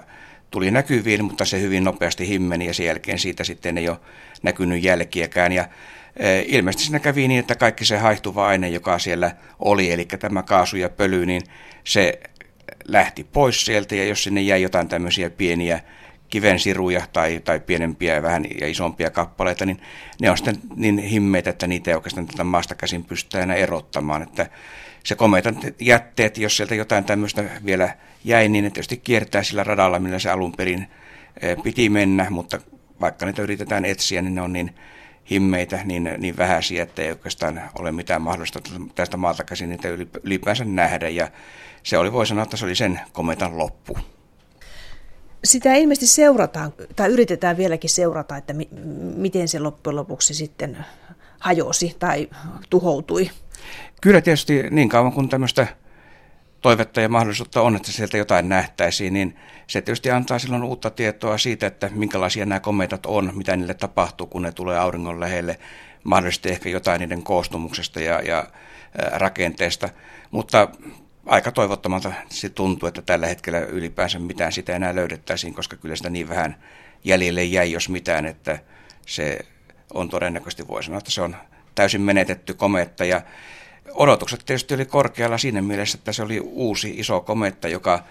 tuli 0.52 0.70
näkyviin, 0.70 1.24
mutta 1.24 1.44
se 1.44 1.60
hyvin 1.60 1.84
nopeasti 1.84 2.28
himmeni 2.28 2.66
ja 2.66 2.74
sen 2.74 2.86
jälkeen 2.86 3.18
siitä 3.18 3.44
sitten 3.44 3.78
ei 3.78 3.88
ole 3.88 3.98
näkynyt 4.42 4.82
jälkiäkään. 4.82 5.52
Ja 5.52 5.68
e, 6.16 6.42
ilmeisesti 6.46 6.84
siinä 6.84 6.98
kävi 6.98 7.28
niin, 7.28 7.40
että 7.40 7.54
kaikki 7.54 7.84
se 7.84 7.98
haihtuva 7.98 8.46
aine, 8.46 8.68
joka 8.68 8.98
siellä 8.98 9.30
oli, 9.58 9.92
eli 9.92 10.04
tämä 10.04 10.42
kaasu 10.42 10.76
ja 10.76 10.88
pöly, 10.88 11.26
niin 11.26 11.42
se 11.84 12.20
lähti 12.84 13.24
pois 13.24 13.64
sieltä 13.64 13.94
ja 13.94 14.04
jos 14.04 14.22
sinne 14.22 14.40
jäi 14.40 14.62
jotain 14.62 14.88
tämmöisiä 14.88 15.30
pieniä 15.30 15.80
kivensiruja 16.32 17.02
tai, 17.12 17.40
tai 17.44 17.60
pienempiä 17.60 18.22
vähän 18.22 18.44
ja 18.60 18.68
isompia 18.68 19.10
kappaleita, 19.10 19.66
niin 19.66 19.80
ne 20.20 20.30
on 20.30 20.36
sitten 20.36 20.54
niin 20.76 20.98
himmeitä, 20.98 21.50
että 21.50 21.66
niitä 21.66 21.90
ei 21.90 21.94
oikeastaan 21.94 22.26
tätä 22.26 22.44
maasta 22.44 22.74
käsin 22.74 23.04
pystytä 23.04 23.40
enää 23.40 23.56
erottamaan. 23.56 24.22
Että 24.22 24.46
se 25.04 25.14
kometan 25.14 25.56
jätteet, 25.80 26.38
jos 26.38 26.56
sieltä 26.56 26.74
jotain 26.74 27.04
tämmöistä 27.04 27.44
vielä 27.64 27.96
jäi, 28.24 28.48
niin 28.48 28.64
ne 28.64 28.70
tietysti 28.70 28.96
kiertää 28.96 29.42
sillä 29.42 29.64
radalla, 29.64 29.98
millä 29.98 30.18
se 30.18 30.30
alun 30.30 30.52
perin 30.52 30.86
e, 31.40 31.56
piti 31.56 31.88
mennä, 31.88 32.26
mutta 32.30 32.58
vaikka 33.00 33.26
niitä 33.26 33.42
yritetään 33.42 33.84
etsiä, 33.84 34.22
niin 34.22 34.34
ne 34.34 34.42
on 34.42 34.52
niin 34.52 34.74
himmeitä, 35.30 35.78
niin, 35.84 36.10
niin 36.18 36.36
vähäisiä, 36.36 36.82
että 36.82 37.02
ei 37.02 37.10
oikeastaan 37.10 37.62
ole 37.78 37.92
mitään 37.92 38.22
mahdollista 38.22 38.60
tästä 38.94 39.16
maalta 39.16 39.44
käsin 39.44 39.68
niitä 39.68 39.88
ylipäänsä 40.22 40.64
nähdä. 40.64 41.08
Ja 41.08 41.28
se 41.82 41.98
oli, 41.98 42.12
voi 42.12 42.26
sanoa, 42.26 42.44
että 42.44 42.56
se 42.56 42.64
oli 42.64 42.74
sen 42.74 43.00
kometan 43.12 43.58
loppu. 43.58 43.98
Sitä 45.44 45.74
ilmeisesti 45.74 46.06
seurataan, 46.06 46.72
tai 46.96 47.08
yritetään 47.08 47.56
vieläkin 47.56 47.90
seurata, 47.90 48.36
että 48.36 48.52
mi- 48.52 48.68
miten 49.16 49.48
se 49.48 49.58
loppujen 49.58 49.96
lopuksi 49.96 50.34
sitten 50.34 50.84
hajosi 51.40 51.96
tai 51.98 52.28
tuhoutui. 52.70 53.30
Kyllä 54.00 54.20
tietysti 54.20 54.62
niin 54.70 54.88
kauan 54.88 55.12
kuin 55.12 55.28
tämmöistä 55.28 55.66
toivetta 56.60 57.00
ja 57.00 57.08
mahdollisuutta 57.08 57.62
on, 57.62 57.76
että 57.76 57.92
sieltä 57.92 58.18
jotain 58.18 58.48
nähtäisiin, 58.48 59.12
niin 59.12 59.36
se 59.66 59.80
tietysti 59.80 60.10
antaa 60.10 60.38
silloin 60.38 60.62
uutta 60.62 60.90
tietoa 60.90 61.38
siitä, 61.38 61.66
että 61.66 61.90
minkälaisia 61.94 62.46
nämä 62.46 62.60
kometat 62.60 63.06
on, 63.06 63.32
mitä 63.34 63.56
niille 63.56 63.74
tapahtuu, 63.74 64.26
kun 64.26 64.42
ne 64.42 64.52
tulee 64.52 64.78
auringon 64.78 65.20
lähelle, 65.20 65.58
mahdollisesti 66.04 66.48
ehkä 66.48 66.68
jotain 66.68 67.00
niiden 67.00 67.22
koostumuksesta 67.22 68.00
ja, 68.00 68.20
ja 68.20 68.46
rakenteesta, 69.12 69.88
mutta 70.30 70.68
aika 71.26 71.52
toivottomalta 71.52 72.12
se 72.28 72.48
tuntuu, 72.48 72.86
että 72.86 73.02
tällä 73.02 73.26
hetkellä 73.26 73.60
ylipäänsä 73.60 74.18
mitään 74.18 74.52
sitä 74.52 74.76
enää 74.76 74.94
löydettäisiin, 74.94 75.54
koska 75.54 75.76
kyllä 75.76 75.96
sitä 75.96 76.10
niin 76.10 76.28
vähän 76.28 76.56
jäljelle 77.04 77.44
jäi, 77.44 77.72
jos 77.72 77.88
mitään, 77.88 78.26
että 78.26 78.58
se 79.06 79.38
on 79.94 80.08
todennäköisesti, 80.08 80.68
voi 80.68 80.82
sanoa, 80.82 80.98
että 80.98 81.10
se 81.10 81.22
on 81.22 81.36
täysin 81.74 82.00
menetetty 82.00 82.54
kometta. 82.54 83.04
Ja 83.04 83.22
odotukset 83.94 84.42
tietysti 84.46 84.74
oli 84.74 84.84
korkealla 84.84 85.38
siinä 85.38 85.62
mielessä, 85.62 85.98
että 85.98 86.12
se 86.12 86.22
oli 86.22 86.40
uusi 86.40 86.94
iso 86.96 87.20
kometta, 87.20 87.68
joka 87.68 88.04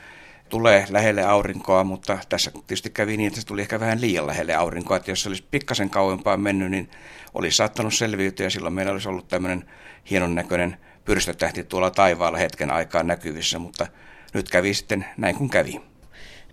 tulee 0.49 0.85
lähelle 0.89 1.23
aurinkoa, 1.23 1.83
mutta 1.83 2.17
tässä 2.29 2.51
tietysti 2.67 2.89
kävi 2.89 3.17
niin, 3.17 3.27
että 3.27 3.39
se 3.39 3.47
tuli 3.47 3.61
ehkä 3.61 3.79
vähän 3.79 4.01
liian 4.01 4.27
lähelle 4.27 4.55
aurinkoa, 4.55 4.97
että 4.97 5.11
jos 5.11 5.23
se 5.23 5.29
olisi 5.29 5.45
pikkasen 5.51 5.89
kauempaa 5.89 6.37
mennyt, 6.37 6.71
niin 6.71 6.89
olisi 7.33 7.57
saattanut 7.57 7.93
selviytyä. 7.93 8.45
Ja 8.45 8.49
silloin 8.49 8.73
meillä 8.73 8.91
olisi 8.91 9.09
ollut 9.09 9.27
tämmöinen 9.27 9.69
hienon 10.09 10.35
näköinen 10.35 10.77
pyrstötähti 11.05 11.63
tuolla 11.63 11.91
taivaalla 11.91 12.37
hetken 12.37 12.71
aikaa 12.71 13.03
näkyvissä, 13.03 13.59
mutta 13.59 13.87
nyt 14.33 14.49
kävi 14.49 14.73
sitten 14.73 15.05
näin 15.17 15.35
kuin 15.35 15.49
kävi. 15.49 15.81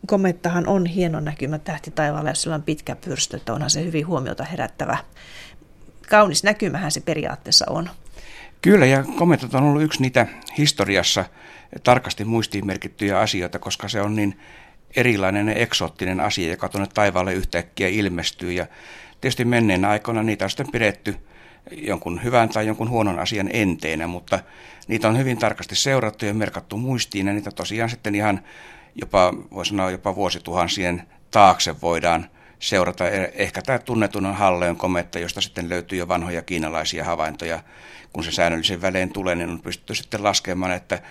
Komettahan 0.07 0.67
on 0.67 0.87
hieno 0.87 1.21
näkymä 1.21 1.59
tähti 1.59 1.91
taivaalla, 1.91 2.31
jos 2.31 2.43
sillä 2.43 2.55
on 2.55 2.63
pitkä 2.63 2.97
pyrstö, 2.97 3.37
että 3.37 3.53
onhan 3.53 3.71
se 3.71 3.85
hyvin 3.85 4.07
huomiota 4.07 4.45
herättävä. 4.45 4.99
Kaunis 6.11 6.45
näkymähän 6.45 6.91
se 6.91 7.01
periaatteessa 7.01 7.67
on. 7.69 7.91
Kyllä, 8.63 8.87
ja 8.87 9.05
kometat 9.19 9.55
on 9.55 9.63
ollut 9.63 9.83
yksi 9.83 10.03
niitä 10.03 10.27
historiassa 10.59 11.25
tarkasti 11.85 12.25
muistiin 12.25 12.67
merkittyjä 12.67 13.21
asioita, 13.21 13.59
koska 13.59 13.89
se 13.89 14.01
on 14.01 14.17
niin 14.17 14.41
erilainen 14.97 15.49
ja 15.49 15.55
eksoottinen 15.55 16.21
asia, 16.21 16.51
joka 16.51 16.69
tuonne 16.69 16.89
taivaalle 16.95 17.35
yhtäkkiä 17.35 17.89
ilmestyy. 17.89 18.53
Ja 18.53 18.67
tietysti 19.21 19.45
menneen 19.45 19.85
aikoina 19.85 20.23
niitä 20.23 20.45
on 20.45 20.51
sitten 20.51 20.73
pidetty 20.73 21.17
jonkun 21.71 22.23
hyvän 22.25 22.49
tai 22.49 22.67
jonkun 22.67 22.91
huonon 22.91 23.19
asian 23.19 23.51
enteenä, 23.53 24.07
mutta 24.07 24.39
niitä 24.89 25.09
on 25.09 25.19
hyvin 25.19 25.39
tarkasti 25.39 25.77
seurattu 25.77 26.27
ja 26.27 26.35
merkattu 26.35 26.77
muistiin 26.77 27.27
ja 27.27 27.33
niitä 27.33 27.51
tosiaan 27.51 27.91
sitten 27.91 28.15
ihan 28.15 28.41
jopa, 28.95 29.35
voi 29.55 29.67
sanoa 29.67 29.91
jopa 29.91 30.15
vuosituhansien 30.15 31.03
taakse 31.31 31.81
voidaan 31.81 32.31
seurata. 32.59 33.09
E, 33.09 33.33
ehkä 33.35 33.63
tämä 33.63 33.79
tunnetun 33.79 34.27
on 34.27 34.35
Halleon 34.35 34.77
kometta, 34.77 35.19
josta 35.19 35.41
sitten 35.41 35.69
löytyy 35.69 35.99
jo 35.99 36.09
vanhoja 36.09 36.43
kiinalaisia 36.43 37.05
havaintoja. 37.05 37.63
Kun 38.13 38.25
se 38.25 38.33
säännöllisen 38.33 38.83
välein 38.83 39.13
tulee, 39.13 39.35
niin 39.35 39.51
on 39.51 39.63
pystytty 39.63 39.95
sitten 39.95 40.23
laskemaan, 40.23 40.73
että 40.73 41.03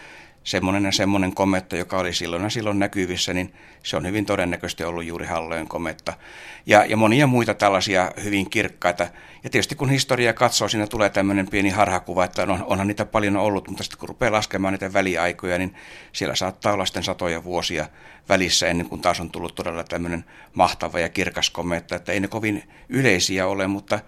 semmoinen 0.47 0.85
ja 0.85 0.91
semmoinen 0.91 1.35
kometta, 1.35 1.75
joka 1.75 1.97
oli 1.97 2.13
silloin 2.13 2.43
ja 2.43 2.49
silloin 2.49 2.79
näkyvissä, 2.79 3.33
niin 3.33 3.53
se 3.83 3.97
on 3.97 4.05
hyvin 4.05 4.25
todennäköisesti 4.25 4.83
ollut 4.83 5.05
juuri 5.05 5.25
Hallöön 5.25 5.67
kometta. 5.67 6.13
Ja, 6.65 6.85
ja 6.85 6.97
monia 6.97 7.27
muita 7.27 7.53
tällaisia 7.53 8.11
hyvin 8.23 8.49
kirkkaita. 8.49 9.03
Ja 9.43 9.49
tietysti 9.49 9.75
kun 9.75 9.89
historia 9.89 10.33
katsoo, 10.33 10.67
siinä 10.67 10.87
tulee 10.87 11.09
tämmöinen 11.09 11.47
pieni 11.47 11.69
harhakuva, 11.69 12.25
että 12.25 12.43
on, 12.43 12.63
onhan 12.67 12.87
niitä 12.87 13.05
paljon 13.05 13.37
ollut, 13.37 13.67
mutta 13.67 13.83
sitten 13.83 13.99
kun 13.99 14.09
rupeaa 14.09 14.31
laskemaan 14.31 14.71
niitä 14.71 14.93
väliaikoja, 14.93 15.57
niin 15.57 15.75
siellä 16.13 16.35
saattaa 16.35 16.73
olla 16.73 16.85
sitten 16.85 17.03
satoja 17.03 17.43
vuosia 17.43 17.87
välissä 18.29 18.67
ennen 18.67 18.89
kuin 18.89 19.01
taas 19.01 19.19
on 19.19 19.31
tullut 19.31 19.55
todella 19.55 19.83
tämmöinen 19.83 20.25
mahtava 20.53 20.99
ja 20.99 21.09
kirkas 21.09 21.49
kometta, 21.49 21.95
että 21.95 22.11
ei 22.11 22.19
ne 22.19 22.27
kovin 22.27 22.63
yleisiä 22.89 23.47
ole, 23.47 23.67
mutta 23.67 23.99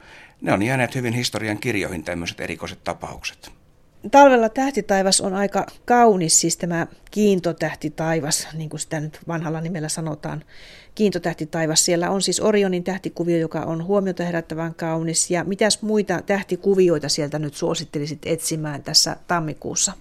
ne 0.42 0.54
on 0.54 0.64
jääneet 0.64 0.96
hyvin 0.96 1.14
historian 1.14 1.60
kirjoihin 1.60 2.04
tämmöiset 2.04 2.40
erikoiset 2.40 2.84
tapaukset. 2.84 3.59
Talvella 4.12 4.50
tähtitaivas 4.50 5.22
on 5.22 5.34
aika 5.34 5.66
kaunis, 5.86 6.42
siis 6.42 6.58
tämä 6.58 6.88
kiintotähtitaivas, 7.12 8.48
niin 8.54 8.70
kuin 8.70 8.80
sitä 8.80 9.00
nyt 9.00 9.20
vanhalla 9.28 9.62
nimellä 9.62 9.90
sanotaan, 9.90 10.44
kiintotähtitaivas. 10.96 11.86
Siellä 11.86 12.10
on 12.10 12.22
siis 12.22 12.40
Orionin 12.40 12.84
tähtikuvio, 12.84 13.38
joka 13.38 13.60
on 13.60 13.84
huomiota 13.84 14.24
herättävän 14.24 14.76
kaunis. 14.76 15.32
Ja 15.32 15.44
mitäs 15.44 15.82
muita 15.82 16.22
tähtikuvioita 16.22 17.10
sieltä 17.10 17.40
nyt 17.40 17.54
suosittelisit 17.54 18.20
etsimään 18.26 18.84
tässä 18.84 19.16
tammikuussa? 19.28 19.94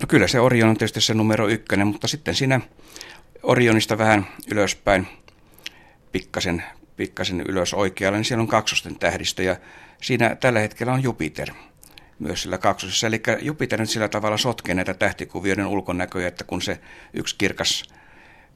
No 0.00 0.06
kyllä 0.08 0.28
se 0.28 0.40
Orion 0.40 0.68
on 0.68 0.76
tietysti 0.76 1.00
se 1.00 1.14
numero 1.14 1.48
ykkönen, 1.48 1.86
mutta 1.86 2.08
sitten 2.08 2.34
siinä 2.34 2.60
Orionista 3.42 3.98
vähän 3.98 4.26
ylöspäin, 4.50 5.06
pikkasen, 6.12 6.62
pikkasen 6.96 7.40
ylös 7.40 7.74
oikealle, 7.74 8.18
niin 8.18 8.24
siellä 8.24 8.42
on 8.42 8.48
kaksosten 8.48 8.98
tähdistö 8.98 9.42
ja 9.42 9.56
siinä 10.02 10.36
tällä 10.40 10.60
hetkellä 10.60 10.92
on 10.92 11.02
Jupiter– 11.02 11.50
myös 12.22 12.42
sillä 12.42 12.58
kaksosessa. 12.58 13.06
Eli 13.06 13.22
Jupiter 13.40 13.80
nyt 13.80 13.90
sillä 13.90 14.08
tavalla 14.08 14.36
sotkee 14.36 14.74
näitä 14.74 14.94
tähtikuvioiden 14.94 15.66
ulkonäköjä, 15.66 16.28
että 16.28 16.44
kun 16.44 16.62
se 16.62 16.80
yksi 17.14 17.34
kirkas 17.38 17.84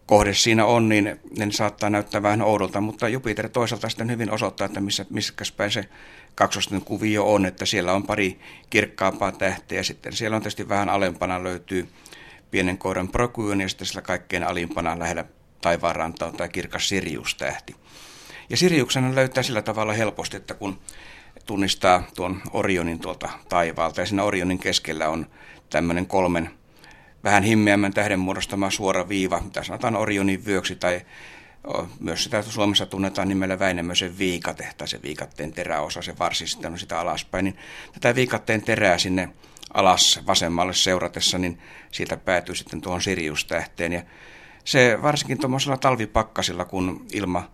kohde 0.06 0.34
siinä 0.34 0.64
on, 0.64 0.88
niin 0.88 1.20
ne 1.38 1.46
saattaa 1.50 1.90
näyttää 1.90 2.22
vähän 2.22 2.42
oudolta, 2.42 2.80
mutta 2.80 3.08
Jupiter 3.08 3.48
toisaalta 3.48 3.88
sitten 3.88 4.10
hyvin 4.10 4.30
osoittaa, 4.30 4.64
että 4.64 4.80
missä, 4.80 5.06
missä 5.10 5.32
päin 5.56 5.70
se 5.70 5.84
kaksosten 6.34 6.80
kuvio 6.80 7.32
on, 7.32 7.46
että 7.46 7.66
siellä 7.66 7.92
on 7.92 8.02
pari 8.02 8.40
kirkkaampaa 8.70 9.32
tähteä, 9.32 9.82
sitten 9.82 10.12
siellä 10.12 10.36
on 10.36 10.42
tietysti 10.42 10.68
vähän 10.68 10.88
alempana 10.88 11.44
löytyy 11.44 11.88
pienen 12.50 12.78
koiran 12.78 13.08
Procyon 13.08 13.60
ja 13.60 13.68
sitten 13.68 13.86
sillä 13.86 14.02
kaikkein 14.02 14.44
alimpana 14.44 14.98
lähellä 14.98 15.24
taivaanrantaa 15.60 16.28
on 16.28 16.36
tämä 16.36 16.48
kirkas 16.48 16.88
Sirius-tähti. 16.88 17.76
Ja 18.50 18.56
Siriuksen 18.56 19.14
löytää 19.14 19.42
sillä 19.42 19.62
tavalla 19.62 19.92
helposti, 19.92 20.36
että 20.36 20.54
kun 20.54 20.78
tunnistaa 21.46 22.02
tuon 22.14 22.42
Orionin 22.52 22.98
tuolta 22.98 23.28
taivaalta. 23.48 24.00
Ja 24.00 24.06
siinä 24.06 24.22
Orionin 24.22 24.58
keskellä 24.58 25.08
on 25.08 25.26
tämmöinen 25.70 26.06
kolmen 26.06 26.50
vähän 27.24 27.42
himmeämmän 27.42 27.92
tähden 27.92 28.18
muodostama 28.18 28.70
suora 28.70 29.08
viiva, 29.08 29.40
mitä 29.40 29.62
sanotaan 29.62 29.96
Orionin 29.96 30.46
vyöksi 30.46 30.76
tai 30.76 31.00
myös 32.00 32.24
sitä 32.24 32.42
Suomessa 32.42 32.86
tunnetaan 32.86 33.28
nimellä 33.28 33.58
Väinämöisen 33.58 34.18
viikate, 34.18 34.68
tai 34.78 34.88
se 34.88 35.02
viikatteen 35.02 35.52
teräosa, 35.52 36.02
se 36.02 36.18
varsi 36.18 36.46
sitten 36.46 36.72
on 36.72 36.78
sitä 36.78 37.00
alaspäin, 37.00 37.44
niin 37.44 37.56
tätä 37.92 38.14
viikatteen 38.14 38.62
terää 38.62 38.98
sinne 38.98 39.28
alas 39.74 40.20
vasemmalle 40.26 40.74
seuratessa, 40.74 41.38
niin 41.38 41.58
siitä 41.92 42.16
päätyy 42.16 42.54
sitten 42.54 42.80
tuohon 42.80 43.02
Sirius-tähteen. 43.02 43.92
Ja 43.92 44.02
se 44.64 44.98
varsinkin 45.02 45.38
tuommoisella 45.38 45.76
talvipakkasilla, 45.76 46.64
kun 46.64 47.06
ilma 47.12 47.50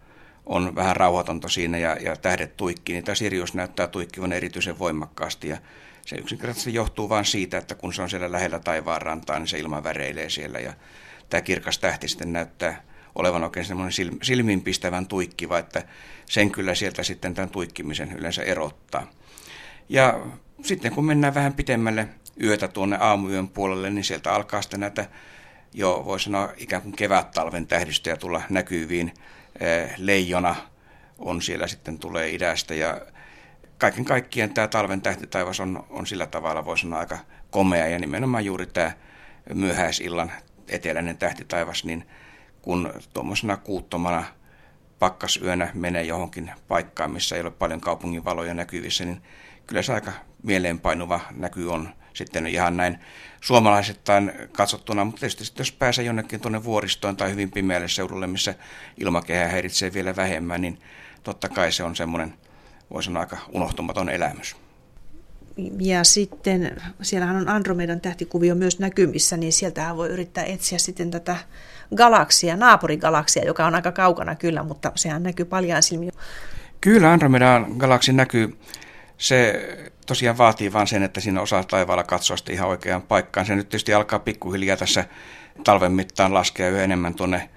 on 0.46 0.74
vähän 0.74 0.96
rauhatonta 0.96 1.48
siinä 1.48 1.78
ja, 1.78 1.96
ja 2.00 2.16
tähdet 2.16 2.56
tuikkii, 2.56 2.94
niin 2.94 3.04
tämä 3.04 3.14
Sirius 3.14 3.54
näyttää 3.54 3.86
tuikkivan 3.88 4.32
erityisen 4.32 4.78
voimakkaasti 4.78 5.48
ja 5.48 5.58
se 6.06 6.16
yksinkertaisesti 6.16 6.74
johtuu 6.74 7.08
vain 7.08 7.24
siitä, 7.24 7.58
että 7.58 7.74
kun 7.74 7.94
se 7.94 8.02
on 8.02 8.10
siellä 8.10 8.32
lähellä 8.32 8.58
taivaan 8.58 9.02
rantaa, 9.02 9.38
niin 9.38 9.48
se 9.48 9.58
ilma 9.58 9.84
väreilee 9.84 10.30
siellä 10.30 10.58
ja 10.58 10.74
tämä 11.30 11.40
kirkas 11.40 11.78
tähti 11.78 12.08
sitten 12.08 12.32
näyttää 12.32 12.82
olevan 13.14 13.44
oikein 13.44 13.66
semmoinen 13.66 14.18
silmiinpistävän 14.22 15.06
tuikkiva, 15.06 15.58
että 15.58 15.82
sen 16.26 16.50
kyllä 16.50 16.74
sieltä 16.74 17.02
sitten 17.02 17.34
tämän 17.34 17.50
tuikkimisen 17.50 18.12
yleensä 18.12 18.42
erottaa. 18.42 19.10
Ja 19.88 20.20
sitten 20.62 20.92
kun 20.92 21.04
mennään 21.04 21.34
vähän 21.34 21.54
pitemmälle 21.54 22.08
yötä 22.42 22.68
tuonne 22.68 22.96
aamuyön 23.00 23.48
puolelle, 23.48 23.90
niin 23.90 24.04
sieltä 24.04 24.32
alkaa 24.32 24.62
sitten 24.62 24.80
näitä 24.80 25.06
jo 25.74 26.02
voi 26.04 26.20
sanoa 26.20 26.52
ikään 26.56 26.82
kuin 26.82 26.96
kevät-talven 26.96 27.66
tähdistöjä 27.66 28.16
tulla 28.16 28.42
näkyviin. 28.50 29.14
Eh, 29.60 29.94
leijona 29.96 30.56
on 31.18 31.42
siellä 31.42 31.66
sitten 31.66 31.98
tulee 31.98 32.30
idästä 32.30 32.74
ja 32.74 33.00
kaiken 33.78 34.04
kaikkien 34.04 34.54
tämä 34.54 34.68
talven 34.68 35.00
tähtitaivas 35.00 35.60
on, 35.60 35.86
on 35.90 36.06
sillä 36.06 36.26
tavalla 36.26 36.64
voi 36.64 36.78
sanoa 36.78 36.98
aika 36.98 37.18
komea 37.50 37.86
ja 37.86 37.98
nimenomaan 37.98 38.44
juuri 38.44 38.66
tämä 38.66 38.92
myöhäisillan 39.54 40.32
eteläinen 40.68 41.18
tähtitaivas, 41.18 41.84
niin 41.84 42.08
kun 42.62 42.92
tuommoisena 43.12 43.56
kuuttomana 43.56 44.24
pakkasyönä 44.98 45.70
menee 45.74 46.02
johonkin 46.02 46.52
paikkaan, 46.68 47.10
missä 47.10 47.36
ei 47.36 47.42
ole 47.42 47.50
paljon 47.50 47.80
kaupungin 47.80 48.24
valoja 48.24 48.54
näkyvissä, 48.54 49.04
niin 49.04 49.22
kyllä 49.66 49.82
se 49.82 49.92
aika 49.92 50.12
mieleenpainuva 50.42 51.20
näky 51.30 51.66
on 51.66 51.88
sitten 52.14 52.46
ihan 52.46 52.76
näin 52.76 52.98
suomalaisittain 53.40 54.32
katsottuna, 54.52 55.04
mutta 55.04 55.20
tietysti 55.20 55.44
sitten 55.44 55.60
jos 55.60 55.72
pääsee 55.72 56.04
jonnekin 56.04 56.40
tuonne 56.40 56.64
vuoristoon 56.64 57.16
tai 57.16 57.30
hyvin 57.30 57.50
pimeälle 57.50 57.88
seudulle, 57.88 58.26
missä 58.26 58.54
ilmakehä 59.00 59.48
häiritsee 59.48 59.92
vielä 59.92 60.16
vähemmän, 60.16 60.60
niin 60.60 60.78
totta 61.22 61.48
kai 61.48 61.72
se 61.72 61.82
on 61.84 61.96
semmoinen, 61.96 62.34
voisi 62.92 63.06
sanoa, 63.06 63.20
aika 63.20 63.38
unohtumaton 63.52 64.08
elämys. 64.08 64.56
Ja 65.80 66.04
sitten 66.04 66.82
siellähän 67.02 67.36
on 67.36 67.48
Andromedan 67.48 68.00
tähtikuvio 68.00 68.54
myös 68.54 68.78
näkymissä, 68.78 69.36
niin 69.36 69.52
sieltähän 69.52 69.96
voi 69.96 70.08
yrittää 70.08 70.44
etsiä 70.44 70.78
sitten 70.78 71.10
tätä 71.10 71.36
galaksia, 71.94 72.56
naapurigalaksia, 72.56 73.44
joka 73.44 73.66
on 73.66 73.74
aika 73.74 73.92
kaukana 73.92 74.34
kyllä, 74.34 74.62
mutta 74.62 74.92
sehän 74.94 75.22
näkyy 75.22 75.44
paljon 75.44 75.82
silmiin. 75.82 76.12
Kyllä 76.80 77.12
Andromedan 77.12 77.66
galaksi 77.76 78.12
näkyy. 78.12 78.58
Se 79.18 79.91
tosiaan 80.06 80.38
vaatii 80.38 80.72
vain 80.72 80.86
sen, 80.86 81.02
että 81.02 81.20
siinä 81.20 81.40
osaa 81.40 81.64
taivaalla 81.64 82.04
katsoa 82.04 82.36
sitä 82.36 82.52
ihan 82.52 82.68
oikeaan 82.68 83.02
paikkaan. 83.02 83.46
Se 83.46 83.56
nyt 83.56 83.68
tietysti 83.68 83.94
alkaa 83.94 84.18
pikkuhiljaa 84.18 84.76
tässä 84.76 85.04
talven 85.64 85.92
mittaan 85.92 86.34
laskea 86.34 86.68
yhä 86.68 86.82
enemmän 86.82 87.14
tuonne 87.14 87.50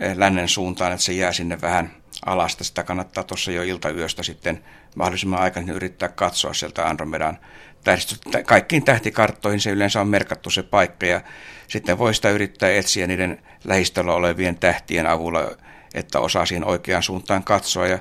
eh, 0.00 0.16
lännen 0.16 0.48
suuntaan, 0.48 0.92
että 0.92 1.04
se 1.04 1.12
jää 1.12 1.32
sinne 1.32 1.60
vähän 1.60 1.90
alasta. 2.26 2.64
Sitä 2.64 2.82
kannattaa 2.82 3.24
tuossa 3.24 3.52
jo 3.52 3.62
iltayöstä 3.62 4.22
sitten 4.22 4.64
mahdollisimman 4.96 5.40
aikaisin 5.40 5.74
yrittää 5.74 6.08
katsoa 6.08 6.54
sieltä 6.54 6.88
Andromedan 6.88 7.38
tähdistöstä. 7.84 8.42
Kaikkiin 8.42 8.84
tähtikarttoihin 8.84 9.60
se 9.60 9.70
yleensä 9.70 10.00
on 10.00 10.08
merkattu 10.08 10.50
se 10.50 10.62
paikka 10.62 11.06
ja 11.06 11.20
sitten 11.68 11.98
voi 11.98 12.14
sitä 12.14 12.30
yrittää 12.30 12.70
etsiä 12.70 13.06
niiden 13.06 13.42
lähistöllä 13.64 14.12
olevien 14.12 14.58
tähtien 14.58 15.06
avulla, 15.06 15.50
että 15.94 16.20
osaa 16.20 16.46
siihen 16.46 16.64
oikeaan 16.64 17.02
suuntaan 17.02 17.44
katsoa. 17.44 17.86
Ja 17.86 17.98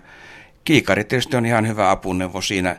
kiikari 0.63 1.03
tietysti 1.03 1.37
on 1.37 1.45
ihan 1.45 1.67
hyvä 1.67 1.91
apuneuvo 1.91 2.41
siinä 2.41 2.75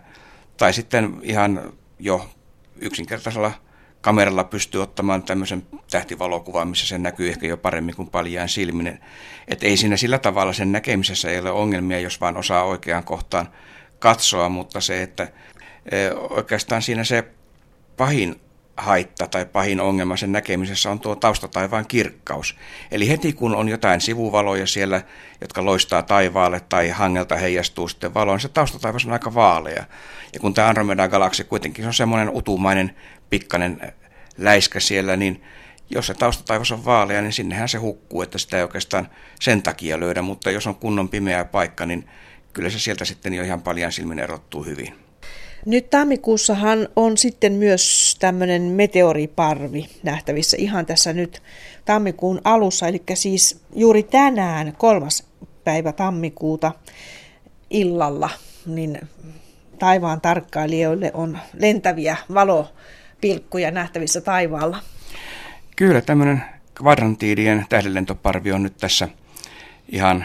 tai 0.59 0.73
sitten 0.73 1.21
ihan 1.23 1.73
jo 1.99 2.31
yksinkertaisella 2.77 3.53
kameralla 4.01 4.45
pystyy 4.45 4.83
ottamaan 4.83 5.23
tämmöisen 5.23 5.67
tähtivalokuvan, 5.91 6.69
missä 6.69 6.87
se 6.87 6.99
näkyy 6.99 7.29
ehkä 7.29 7.47
jo 7.47 7.57
paremmin 7.57 7.97
kuin 7.97 8.11
paljaan 8.11 8.49
silminen. 8.49 9.01
Että 9.49 9.67
ei 9.67 9.77
siinä 9.77 9.97
sillä 9.97 10.19
tavalla 10.19 10.53
sen 10.53 10.73
näkemisessä 10.73 11.31
ei 11.31 11.39
ole 11.39 11.51
ongelmia, 11.51 12.01
jos 12.01 12.21
vaan 12.21 12.37
osaa 12.37 12.65
oikeaan 12.65 13.05
kohtaan 13.05 13.49
katsoa, 13.99 14.49
mutta 14.49 14.81
se, 14.81 15.03
että 15.03 15.29
e, 15.93 16.11
oikeastaan 16.31 16.83
siinä 16.83 17.05
se 17.05 17.25
pahin 17.97 18.41
haitta 18.79 19.27
tai 19.27 19.47
pahin 19.47 19.81
ongelma 19.81 20.17
sen 20.17 20.33
näkemisessä 20.33 20.91
on 20.91 21.01
tuo 21.01 21.17
taustataivaan 21.17 21.87
kirkkaus. 21.87 22.57
Eli 22.91 23.09
heti 23.09 23.33
kun 23.33 23.55
on 23.55 23.69
jotain 23.69 24.01
sivuvaloja 24.01 24.67
siellä, 24.67 25.03
jotka 25.41 25.65
loistaa 25.65 26.03
taivaalle 26.03 26.61
tai 26.61 26.89
hangelta 26.89 27.37
heijastuu 27.37 27.89
sitten 27.89 28.15
valoon, 28.15 28.41
se 28.41 28.49
taustataivas 28.49 29.07
on 29.07 29.13
aika 29.13 29.35
vaalea. 29.35 29.85
Ja 30.33 30.41
kun 30.41 30.55
tämä 30.55 30.69
Andromeda-galaksi 30.69 31.45
kuitenkin 31.45 31.87
on 31.87 31.95
semmoinen 31.95 32.31
utumainen 32.37 32.97
pikkanen 33.31 33.93
läiskä 34.37 34.81
siellä, 34.81 35.17
niin 35.17 35.43
jos 35.91 36.07
se 36.07 36.15
taustataivas 36.15 36.73
on 36.73 36.85
vaalea, 36.85 37.23
niin 37.23 37.33
sinnehän 37.33 37.69
se 37.69 37.79
hukkuu, 37.79 38.23
että 38.23 38.39
sitä 38.39 38.57
ei 38.57 38.63
oikeastaan 38.63 39.09
sen 39.41 39.63
takia 39.63 40.01
löydä, 40.01 40.23
mutta 40.23 40.51
jos 40.51 40.67
on 40.67 40.75
kunnon 40.75 41.09
pimeä 41.09 41.45
paikka, 41.45 41.87
niin 41.87 42.09
kyllä 42.53 42.71
se 42.71 42.79
sieltä 42.79 43.05
sitten 43.05 43.35
jo 43.35 43.43
ihan 43.43 43.63
paljon 43.63 43.93
silmin 43.93 44.19
erottuu 44.19 44.65
hyvin. 44.65 45.08
Nyt 45.67 45.91
tammikuussahan 45.91 46.89
on 46.97 47.17
sitten 47.17 47.53
myös 47.53 48.17
tämmöinen 48.21 48.63
meteoriparvi 48.63 49.89
nähtävissä 50.03 50.57
ihan 50.61 50.87
tässä 50.87 51.13
nyt 51.13 51.43
tammikuun 51.85 52.41
alussa, 52.45 52.89
eli 52.89 53.03
siis 53.15 53.61
juuri 53.75 54.03
tänään, 54.03 54.75
kolmas 54.79 55.27
päivä 55.65 55.93
tammikuuta 55.93 56.73
illalla, 57.71 58.31
niin 58.67 59.01
taivaan 59.79 60.21
tarkkailijoille 60.21 61.11
on 61.15 61.39
lentäviä 61.55 62.17
valopilkkuja 62.35 63.71
nähtävissä 63.71 64.21
taivaalla. 64.21 64.79
Kyllä, 65.77 66.01
tämmöinen 66.01 66.43
kvadrantiidien 66.75 67.67
tähdenlentoparvi 67.69 68.53
on 68.53 68.63
nyt 68.63 68.77
tässä 68.77 69.09
ihan 69.89 70.25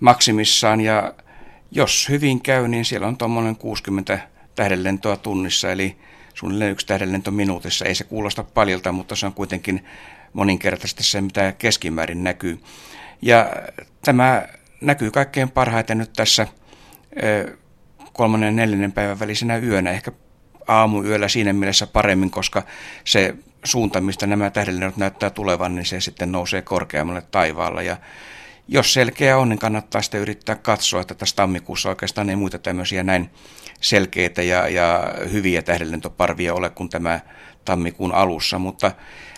maksimissaan 0.00 0.80
ja 0.80 1.14
jos 1.70 2.08
hyvin 2.08 2.42
käy, 2.42 2.68
niin 2.68 2.84
siellä 2.84 3.06
on 3.06 3.16
tuommoinen 3.16 3.56
60 3.56 4.31
tähdenlentoa 4.54 5.16
tunnissa, 5.16 5.72
eli 5.72 5.96
suunnilleen 6.34 6.72
yksi 6.72 6.86
tähdenlento 6.86 7.30
minuutissa. 7.30 7.84
Ei 7.84 7.94
se 7.94 8.04
kuulosta 8.04 8.44
paljolta, 8.44 8.92
mutta 8.92 9.16
se 9.16 9.26
on 9.26 9.34
kuitenkin 9.34 9.84
moninkertaisesti 10.32 11.02
se, 11.02 11.20
mitä 11.20 11.52
keskimäärin 11.52 12.24
näkyy. 12.24 12.60
Ja 13.22 13.50
tämä 14.04 14.42
näkyy 14.80 15.10
kaikkein 15.10 15.50
parhaiten 15.50 15.98
nyt 15.98 16.12
tässä 16.16 16.46
kolmannen 18.12 18.46
ja 18.46 18.52
neljännen 18.52 18.92
päivän 18.92 19.20
välisenä 19.20 19.56
yönä, 19.56 19.90
ehkä 19.90 20.12
aamuyöllä 20.68 21.28
siinä 21.28 21.52
mielessä 21.52 21.86
paremmin, 21.86 22.30
koska 22.30 22.62
se 23.04 23.34
suunta, 23.64 24.00
mistä 24.00 24.26
nämä 24.26 24.50
tähdenlennot 24.50 24.96
näyttää 24.96 25.30
tulevan, 25.30 25.74
niin 25.74 25.86
se 25.86 26.00
sitten 26.00 26.32
nousee 26.32 26.62
korkeammalle 26.62 27.22
taivaalla. 27.30 27.82
Ja 27.82 27.96
jos 28.68 28.92
selkeä 28.92 29.38
on, 29.38 29.48
niin 29.48 29.58
kannattaa 29.58 30.02
sitten 30.02 30.20
yrittää 30.20 30.54
katsoa, 30.54 31.00
että 31.00 31.14
tässä 31.14 31.36
tammikuussa 31.36 31.88
oikeastaan 31.88 32.30
ei 32.30 32.36
muita 32.36 32.58
tämmöisiä 32.58 33.02
näin 33.02 33.30
selkeitä 33.82 34.42
ja, 34.42 34.68
ja 34.68 35.14
hyviä 35.32 35.62
tähdenlentoparvia 35.62 36.54
ole 36.54 36.70
kuin 36.70 36.88
tämä 36.88 37.20
tammikuun 37.64 38.12
alussa, 38.12 38.58
mutta 38.58 38.92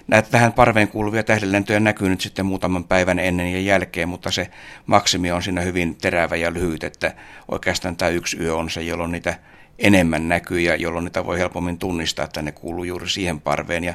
näitä 0.06 0.30
tähän 0.30 0.52
parveen 0.52 0.88
kuuluvia 0.88 1.22
tähdenlentoja 1.22 1.80
näkyy 1.80 2.08
nyt 2.08 2.20
sitten 2.20 2.46
muutaman 2.46 2.84
päivän 2.84 3.18
ennen 3.18 3.52
ja 3.52 3.60
jälkeen, 3.60 4.08
mutta 4.08 4.30
se 4.30 4.50
maksimi 4.86 5.32
on 5.32 5.42
siinä 5.42 5.60
hyvin 5.60 5.96
terävä 5.96 6.36
ja 6.36 6.52
lyhyt, 6.52 6.84
että 6.84 7.14
oikeastaan 7.50 7.96
tämä 7.96 8.08
yksi 8.08 8.36
yö 8.40 8.56
on 8.56 8.70
se, 8.70 8.82
jolloin 8.82 9.12
niitä 9.12 9.34
enemmän 9.78 10.28
näkyy 10.28 10.60
ja 10.60 10.76
jolloin 10.76 11.04
niitä 11.04 11.26
voi 11.26 11.38
helpommin 11.38 11.78
tunnistaa, 11.78 12.24
että 12.24 12.42
ne 12.42 12.52
kuuluu 12.52 12.84
juuri 12.84 13.08
siihen 13.08 13.40
parveen. 13.40 13.84
Ja 13.84 13.94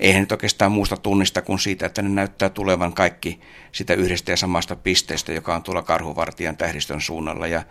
eihän 0.00 0.20
nyt 0.20 0.32
oikeastaan 0.32 0.72
muusta 0.72 0.96
tunnista 0.96 1.42
kuin 1.42 1.58
siitä, 1.58 1.86
että 1.86 2.02
ne 2.02 2.08
näyttää 2.08 2.48
tulevan 2.48 2.92
kaikki 2.92 3.40
sitä 3.72 3.94
yhdestä 3.94 4.32
ja 4.32 4.36
samasta 4.36 4.76
pisteestä, 4.76 5.32
joka 5.32 5.54
on 5.54 5.62
tuolla 5.62 5.82
karhuvartijan 5.82 6.56
tähdistön 6.56 7.00
suunnalla. 7.00 7.46
Ja 7.46 7.62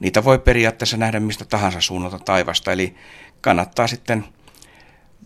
niitä 0.00 0.24
voi 0.24 0.38
periaatteessa 0.38 0.96
nähdä 0.96 1.20
mistä 1.20 1.44
tahansa 1.44 1.80
suunnalta 1.80 2.18
taivasta, 2.18 2.72
eli 2.72 2.94
kannattaa 3.40 3.86
sitten 3.86 4.24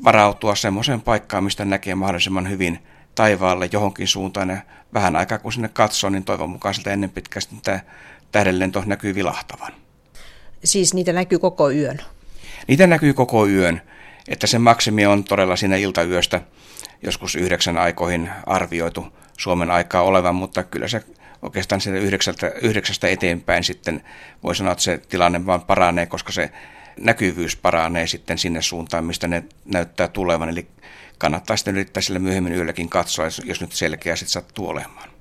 varautua 0.04 0.54
semmoiseen 0.54 1.00
paikkaan, 1.00 1.44
mistä 1.44 1.64
näkee 1.64 1.94
mahdollisimman 1.94 2.50
hyvin 2.50 2.78
taivaalle 3.14 3.68
johonkin 3.72 4.08
suuntaan. 4.08 4.48
Ja 4.48 4.56
vähän 4.94 5.16
aikaa 5.16 5.38
kun 5.38 5.52
sinne 5.52 5.68
katsoo, 5.68 6.10
niin 6.10 6.24
toivon 6.24 6.50
mukaan 6.50 6.74
siltä 6.74 6.92
ennen 6.92 7.10
pitkästi 7.10 7.56
tämä 7.62 7.80
tähdenlento 8.32 8.82
näkyy 8.86 9.14
vilahtavan. 9.14 9.72
Siis 10.64 10.94
niitä 10.94 11.12
näkyy 11.12 11.38
koko 11.38 11.70
yön? 11.70 11.98
Niitä 12.68 12.86
näkyy 12.86 13.14
koko 13.14 13.46
yön, 13.46 13.82
että 14.28 14.46
se 14.46 14.58
maksimi 14.58 15.06
on 15.06 15.24
todella 15.24 15.56
siinä 15.56 15.76
iltayöstä 15.76 16.40
joskus 17.02 17.34
yhdeksän 17.34 17.78
aikoihin 17.78 18.30
arvioitu 18.46 19.06
Suomen 19.38 19.70
aikaa 19.70 20.02
olevan, 20.02 20.34
mutta 20.34 20.62
kyllä 20.62 20.88
se 20.88 21.04
oikeastaan 21.42 21.80
sieltä 21.80 22.00
yhdeksältä, 22.00 22.52
yhdeksästä 22.62 23.08
eteenpäin 23.08 23.64
sitten 23.64 24.04
voi 24.42 24.56
sanoa, 24.56 24.72
että 24.72 24.84
se 24.84 24.98
tilanne 24.98 25.46
vaan 25.46 25.60
paranee, 25.60 26.06
koska 26.06 26.32
se 26.32 26.50
näkyvyys 27.00 27.56
paranee 27.56 28.06
sitten 28.06 28.38
sinne 28.38 28.62
suuntaan, 28.62 29.04
mistä 29.04 29.28
ne 29.28 29.44
näyttää 29.64 30.08
tulevan. 30.08 30.48
Eli 30.48 30.66
kannattaa 31.18 31.56
sitten 31.56 31.74
yrittää 31.74 32.00
sille 32.00 32.18
myöhemmin 32.18 32.52
yölläkin 32.52 32.88
katsoa, 32.88 33.26
jos 33.44 33.60
nyt 33.60 33.72
selkeä 33.72 34.16
sitten 34.16 34.32
sattuu 34.32 34.68
olemaan. 34.68 35.17